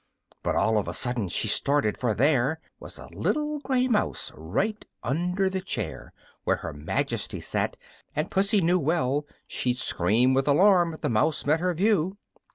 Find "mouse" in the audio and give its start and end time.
3.87-4.31, 11.09-11.45